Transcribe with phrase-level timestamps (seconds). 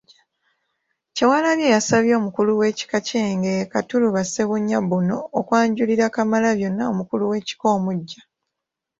[1.15, 8.21] Kyewalabye yasabye omukulu w’ekika ky’Engeye Katuluba Ssebunya Bbuno, okwanjulira Kamalabyonna omukulu w’ekika omuggya.